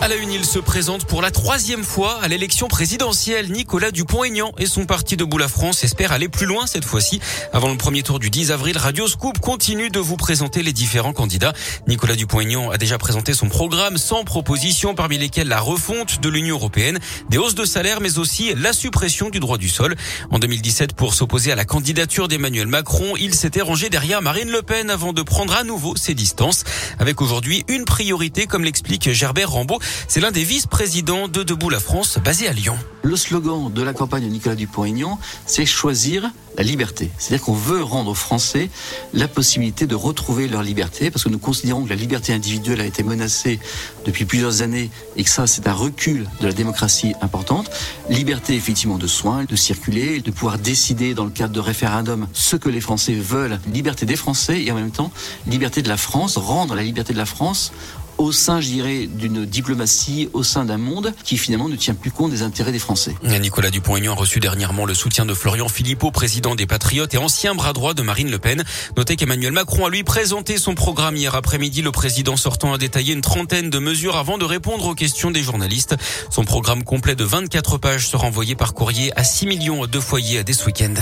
À 0.00 0.06
la 0.06 0.14
une, 0.14 0.30
il 0.30 0.44
se 0.44 0.60
présente 0.60 1.06
pour 1.06 1.22
la 1.22 1.32
troisième 1.32 1.82
fois 1.82 2.20
à 2.22 2.28
l'élection 2.28 2.68
présidentielle. 2.68 3.50
Nicolas 3.50 3.90
Dupont-Aignan 3.90 4.52
et 4.56 4.66
son 4.66 4.86
parti 4.86 5.16
Debout 5.16 5.38
la 5.38 5.48
France 5.48 5.82
espèrent 5.82 6.12
aller 6.12 6.28
plus 6.28 6.46
loin 6.46 6.68
cette 6.68 6.84
fois-ci. 6.84 7.20
Avant 7.52 7.68
le 7.68 7.76
premier 7.76 8.04
tour 8.04 8.20
du 8.20 8.30
10 8.30 8.52
avril, 8.52 8.78
Radio 8.78 9.08
Scoop 9.08 9.40
continue 9.40 9.90
de 9.90 9.98
vous 9.98 10.16
présenter 10.16 10.62
les 10.62 10.72
différents 10.72 11.12
candidats. 11.12 11.52
Nicolas 11.88 12.14
Dupont-Aignan 12.14 12.70
a 12.70 12.78
déjà 12.78 12.96
présenté 12.96 13.34
son 13.34 13.48
programme 13.48 13.98
sans 13.98 14.22
proposition 14.22 14.94
parmi 14.94 15.18
lesquelles 15.18 15.48
la 15.48 15.58
refonte 15.58 16.20
de 16.20 16.28
l'Union 16.28 16.54
européenne, 16.54 17.00
des 17.28 17.38
hausses 17.38 17.56
de 17.56 17.64
salaire 17.64 18.00
mais 18.00 18.18
aussi 18.18 18.54
la 18.54 18.72
suppression 18.72 19.30
du 19.30 19.40
droit 19.40 19.58
du 19.58 19.68
sol. 19.68 19.96
En 20.30 20.38
2017, 20.38 20.92
pour 20.92 21.12
s'opposer 21.12 21.50
à 21.50 21.56
la 21.56 21.64
candidature 21.64 22.28
d'Emmanuel 22.28 22.68
Macron, 22.68 23.14
il 23.18 23.34
s'était 23.34 23.62
rangé 23.62 23.90
derrière 23.90 24.22
Marine 24.22 24.50
Le 24.50 24.62
Pen 24.62 24.90
avant 24.90 25.12
de 25.12 25.22
prendre 25.22 25.56
à 25.56 25.64
nouveau 25.64 25.96
ses 25.96 26.14
distances. 26.14 26.62
Avec 27.00 27.20
aujourd'hui 27.20 27.64
une 27.66 27.84
priorité, 27.84 28.46
comme 28.46 28.62
l'explique 28.62 29.10
Gerbert 29.12 29.50
Rambaud, 29.50 29.80
c'est 30.06 30.20
l'un 30.20 30.30
des 30.30 30.44
vice-présidents 30.44 31.28
de 31.28 31.42
Debout 31.42 31.70
la 31.70 31.80
France, 31.80 32.18
basé 32.24 32.48
à 32.48 32.52
Lyon. 32.52 32.76
Le 33.02 33.16
slogan 33.16 33.72
de 33.72 33.82
la 33.82 33.92
campagne 33.92 34.24
de 34.24 34.28
Nicolas 34.28 34.56
Dupont-Aignan, 34.56 35.18
c'est 35.46 35.66
choisir 35.66 36.30
la 36.56 36.64
liberté. 36.64 37.10
C'est-à-dire 37.16 37.44
qu'on 37.44 37.54
veut 37.54 37.82
rendre 37.82 38.10
aux 38.10 38.14
Français 38.14 38.68
la 39.14 39.28
possibilité 39.28 39.86
de 39.86 39.94
retrouver 39.94 40.48
leur 40.48 40.62
liberté, 40.62 41.10
parce 41.10 41.22
que 41.22 41.28
nous 41.28 41.38
considérons 41.38 41.84
que 41.84 41.90
la 41.90 41.94
liberté 41.94 42.32
individuelle 42.32 42.80
a 42.80 42.84
été 42.84 43.04
menacée 43.04 43.60
depuis 44.04 44.24
plusieurs 44.24 44.62
années 44.62 44.90
et 45.16 45.22
que 45.22 45.30
ça, 45.30 45.46
c'est 45.46 45.68
un 45.68 45.72
recul 45.72 46.28
de 46.40 46.46
la 46.46 46.52
démocratie 46.52 47.14
importante. 47.20 47.70
Liberté, 48.10 48.56
effectivement, 48.56 48.98
de 48.98 49.06
soins, 49.06 49.44
de 49.44 49.56
circuler, 49.56 50.20
de 50.20 50.30
pouvoir 50.32 50.58
décider 50.58 51.14
dans 51.14 51.24
le 51.24 51.30
cadre 51.30 51.52
de 51.52 51.60
référendum 51.60 52.26
ce 52.32 52.56
que 52.56 52.68
les 52.68 52.80
Français 52.80 53.14
veulent. 53.14 53.60
Liberté 53.72 54.04
des 54.04 54.16
Français 54.16 54.62
et 54.62 54.72
en 54.72 54.74
même 54.74 54.90
temps, 54.90 55.12
liberté 55.46 55.82
de 55.82 55.88
la 55.88 55.96
France, 55.96 56.36
rendre 56.36 56.74
la 56.74 56.82
liberté 56.82 57.12
de 57.12 57.18
la 57.18 57.26
France 57.26 57.72
au 58.18 58.32
sein, 58.32 58.60
je 58.60 58.68
dirais, 58.68 59.06
d'une 59.06 59.46
diplomatie, 59.46 60.28
au 60.32 60.42
sein 60.42 60.64
d'un 60.64 60.76
monde 60.76 61.14
qui 61.24 61.38
finalement 61.38 61.68
ne 61.68 61.76
tient 61.76 61.94
plus 61.94 62.10
compte 62.10 62.30
des 62.30 62.42
intérêts 62.42 62.72
des 62.72 62.78
Français. 62.78 63.14
Nicolas 63.22 63.70
Dupont-Aignan 63.70 64.12
a 64.12 64.16
reçu 64.16 64.40
dernièrement 64.40 64.84
le 64.84 64.94
soutien 64.94 65.24
de 65.24 65.34
Florian 65.34 65.68
Philippot, 65.68 66.10
président 66.10 66.54
des 66.54 66.66
Patriotes 66.66 67.14
et 67.14 67.18
ancien 67.18 67.54
bras 67.54 67.72
droit 67.72 67.94
de 67.94 68.02
Marine 68.02 68.30
Le 68.30 68.38
Pen. 68.38 68.64
Notez 68.96 69.16
qu'Emmanuel 69.16 69.52
Macron 69.52 69.86
a 69.86 69.90
lui 69.90 70.02
présenté 70.02 70.58
son 70.58 70.74
programme 70.74 71.16
hier 71.16 71.34
après-midi. 71.34 71.82
Le 71.82 71.92
président 71.92 72.36
sortant 72.36 72.74
a 72.74 72.78
détaillé 72.78 73.14
une 73.14 73.20
trentaine 73.20 73.70
de 73.70 73.78
mesures 73.78 74.16
avant 74.16 74.38
de 74.38 74.44
répondre 74.44 74.86
aux 74.86 74.94
questions 74.94 75.30
des 75.30 75.42
journalistes. 75.42 75.96
Son 76.30 76.44
programme 76.44 76.84
complet 76.84 77.14
de 77.14 77.24
24 77.24 77.78
pages 77.78 78.08
sera 78.08 78.26
envoyé 78.26 78.54
par 78.54 78.74
courrier 78.74 79.12
à 79.16 79.24
6 79.24 79.46
millions 79.46 79.86
de 79.86 80.00
foyers 80.00 80.44
dès 80.44 80.52
ce 80.52 80.66
week-end. 80.66 80.94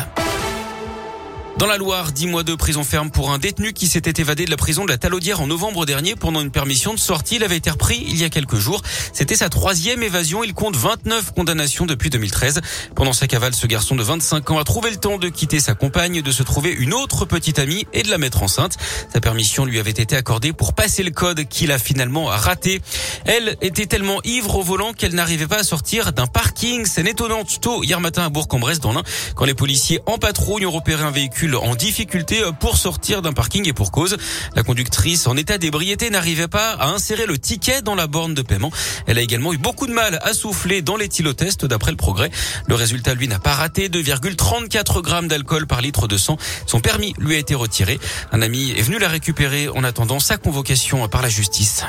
Dans 1.59 1.67
la 1.67 1.79
Loire, 1.79 2.12
10 2.12 2.27
mois 2.27 2.43
de 2.43 2.55
prison 2.55 2.85
ferme 2.85 3.11
pour 3.11 3.33
un 3.33 3.39
détenu 3.39 3.73
qui 3.73 3.87
s'était 3.87 4.21
évadé 4.21 4.45
de 4.45 4.51
la 4.51 4.59
prison 4.59 4.85
de 4.85 4.91
la 4.91 4.99
Talaudière 4.99 5.41
en 5.41 5.47
novembre 5.47 5.87
dernier 5.87 6.15
pendant 6.15 6.43
une 6.43 6.51
permission 6.51 6.93
de 6.93 6.99
sortie. 6.99 7.37
Il 7.37 7.45
avait 7.45 7.57
été 7.57 7.71
repris 7.71 8.05
il 8.07 8.21
y 8.21 8.25
a 8.25 8.29
quelques 8.29 8.57
jours. 8.57 8.83
C'était 9.15 9.37
sa 9.37 9.49
troisième 9.49 10.03
évasion. 10.03 10.45
Il 10.45 10.53
compte 10.53 10.77
29 10.77 11.33
condamnations 11.33 11.87
depuis 11.87 12.11
2013. 12.11 12.61
Pendant 12.95 13.15
sa 13.15 13.27
cavale, 13.27 13.55
ce 13.55 13.67
garçon 13.67 13.97
de 13.97 14.03
25 14.03 14.51
ans 14.51 14.59
a 14.59 14.65
trouvé 14.65 14.91
le 14.91 14.99
temps 14.99 15.17
de 15.17 15.31
quitter 15.31 15.59
sa 15.59 15.73
compagne, 15.73 16.21
de 16.21 16.31
se 16.31 16.43
trouver 16.43 16.73
une 16.73 16.93
autre 16.93 17.25
petite 17.25 17.59
amie 17.59 17.87
et 17.95 18.03
de 18.03 18.11
la 18.11 18.19
mettre 18.19 18.43
enceinte. 18.43 18.77
Sa 19.11 19.23
permission 19.23 19.65
lui 19.65 19.79
avait 19.79 19.91
été 19.93 20.15
accordée 20.15 20.53
pour 20.53 20.75
passer 20.75 21.03
le 21.05 21.11
code 21.11 21.49
qu'il 21.49 21.73
a 21.73 21.79
finalement 21.79 22.27
raté. 22.27 22.83
Elle 23.25 23.57
était 23.62 23.87
tellement 23.87 24.21
ivre 24.25 24.57
au 24.57 24.62
volant 24.62 24.93
qu'elle 24.93 25.15
n'arrivait 25.15 25.47
pas 25.47 25.61
à 25.61 25.65
sortir 25.65 26.12
d'un 26.12 26.27
parking. 26.27 26.84
C'est 26.84 27.07
étonnant. 27.09 27.45
Tôt 27.62 27.83
hier 27.83 27.99
matin 27.99 28.25
à 28.25 28.29
Bourg-en-Bresse 28.29 28.81
dans 28.81 28.93
l'Ain, 28.93 29.05
quand 29.34 29.47
les 29.47 29.55
policiers 29.55 30.01
en 30.05 30.19
patrouille 30.19 30.67
ont 30.67 30.71
repéré 30.71 31.03
un 31.03 31.11
véhicule 31.11 31.46
en 31.55 31.75
difficulté 31.75 32.43
pour 32.59 32.77
sortir 32.77 33.23
d'un 33.23 33.33
parking 33.33 33.69
et 33.69 33.73
pour 33.73 33.93
cause. 33.93 34.17
La 34.55 34.63
conductrice 34.63 35.27
en 35.27 35.37
état 35.37 35.59
d'ébriété 35.59 36.11
n'arrivait 36.11 36.49
pas 36.49 36.73
à 36.73 36.89
insérer 36.89 37.27
le 37.27 37.39
ticket 37.39 37.83
dans 37.83 37.95
la 37.95 38.07
borne 38.07 38.35
de 38.35 38.43
paiement. 38.43 38.73
Elle 39.07 39.19
a 39.19 39.21
également 39.21 39.53
eu 39.53 39.59
beaucoup 39.59 39.87
de 39.87 39.93
mal 39.93 40.19
à 40.23 40.33
souffler 40.35 40.83
dans 40.83 40.97
l'éthylotest 40.97 41.65
d'après 41.67 41.91
le 41.91 41.97
progrès. 41.97 42.31
Le 42.67 42.75
résultat, 42.75 43.15
lui, 43.15 43.29
n'a 43.29 43.39
pas 43.39 43.55
raté 43.55 43.89
2,34 43.89 45.03
grammes 45.03 45.29
d'alcool 45.29 45.67
par 45.67 45.81
litre 45.81 46.09
de 46.09 46.17
sang. 46.17 46.37
Son 46.67 46.81
permis 46.81 47.15
lui 47.19 47.37
a 47.37 47.39
été 47.39 47.55
retiré. 47.55 47.99
Un 48.33 48.43
ami 48.43 48.73
est 48.73 48.83
venu 48.83 48.99
la 48.99 49.09
récupérer 49.09 49.69
en 49.69 49.85
attendant 49.85 50.19
sa 50.19 50.37
convocation 50.37 51.06
par 51.09 51.23
la 51.23 51.29
justice. 51.29 51.85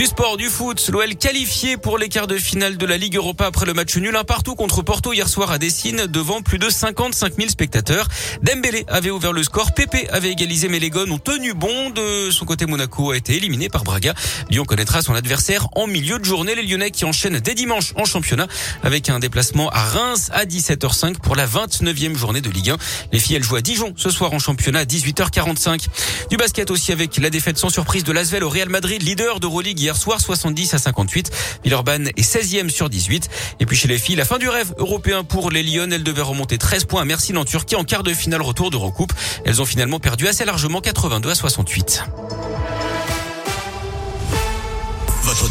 Du 0.00 0.06
sport, 0.06 0.38
du 0.38 0.48
foot, 0.48 0.88
l'OL 0.88 1.14
qualifié 1.14 1.76
pour 1.76 1.98
les 1.98 2.08
quarts 2.08 2.26
de 2.26 2.38
finale 2.38 2.78
de 2.78 2.86
la 2.86 2.96
Ligue 2.96 3.16
Europa 3.16 3.44
après 3.44 3.66
le 3.66 3.74
match 3.74 3.98
nul 3.98 4.16
un 4.16 4.24
partout 4.24 4.54
contre 4.54 4.80
Porto 4.80 5.12
hier 5.12 5.28
soir 5.28 5.50
à 5.50 5.58
Dessine 5.58 6.06
devant 6.06 6.40
plus 6.40 6.56
de 6.56 6.70
55 6.70 7.34
000 7.36 7.50
spectateurs. 7.50 8.08
Dembélé 8.40 8.86
avait 8.88 9.10
ouvert 9.10 9.34
le 9.34 9.42
score, 9.42 9.74
Pepe 9.74 10.08
avait 10.10 10.30
égalisé 10.30 10.70
mais 10.70 10.78
les 10.78 10.88
Gones 10.88 11.12
ont 11.12 11.18
tenu 11.18 11.52
bon. 11.52 11.90
De 11.90 12.30
son 12.30 12.46
côté, 12.46 12.64
Monaco 12.64 13.10
a 13.10 13.16
été 13.18 13.36
éliminé 13.36 13.68
par 13.68 13.84
Braga. 13.84 14.14
Lyon 14.48 14.64
connaîtra 14.64 15.02
son 15.02 15.12
adversaire 15.12 15.68
en 15.76 15.86
milieu 15.86 16.18
de 16.18 16.24
journée. 16.24 16.54
Les 16.54 16.62
Lyonnais 16.62 16.92
qui 16.92 17.04
enchaînent 17.04 17.38
dès 17.38 17.54
dimanche 17.54 17.92
en 17.94 18.06
championnat 18.06 18.46
avec 18.82 19.10
un 19.10 19.18
déplacement 19.18 19.68
à 19.68 19.84
Reims 19.84 20.30
à 20.32 20.46
17h05 20.46 21.18
pour 21.18 21.36
la 21.36 21.46
29e 21.46 22.16
journée 22.16 22.40
de 22.40 22.48
Ligue 22.48 22.70
1. 22.70 22.78
Les 23.12 23.18
filles, 23.18 23.36
elles 23.36 23.44
jouent 23.44 23.56
à 23.56 23.60
Dijon 23.60 23.92
ce 23.98 24.08
soir 24.08 24.32
en 24.32 24.38
championnat 24.38 24.78
à 24.78 24.84
18h45. 24.84 25.88
Du 26.30 26.38
basket 26.38 26.70
aussi 26.70 26.90
avec 26.90 27.18
la 27.18 27.28
défaite 27.28 27.58
sans 27.58 27.68
surprise 27.68 28.02
de 28.02 28.12
Lasvel 28.12 28.44
au 28.44 28.48
Real 28.48 28.70
Madrid, 28.70 29.02
leader 29.02 29.40
d'Euroleague 29.40 29.89
hier 29.90 29.96
soir 29.96 30.20
70 30.20 30.74
à 30.74 30.78
58. 30.78 31.32
Villeurbanne 31.64 32.10
est 32.16 32.20
16e 32.20 32.68
sur 32.68 32.88
18. 32.88 33.28
Et 33.58 33.66
puis 33.66 33.76
chez 33.76 33.88
les 33.88 33.98
filles, 33.98 34.14
la 34.14 34.24
fin 34.24 34.38
du 34.38 34.48
rêve 34.48 34.72
européen 34.78 35.24
pour 35.24 35.50
les 35.50 35.64
Lyon. 35.64 35.88
Elles 35.90 36.04
devaient 36.04 36.22
remonter 36.22 36.58
13 36.58 36.84
points 36.84 37.02
à 37.02 37.04
Mersin 37.04 37.34
en 37.34 37.44
Turquie 37.44 37.74
en 37.74 37.82
quart 37.82 38.04
de 38.04 38.14
finale 38.14 38.40
retour 38.40 38.70
de 38.70 38.76
recoupe. 38.76 39.12
Elles 39.44 39.60
ont 39.60 39.64
finalement 39.64 39.98
perdu 39.98 40.28
assez 40.28 40.44
largement 40.44 40.80
82 40.80 41.30
à 41.30 41.34
68. 41.34 42.04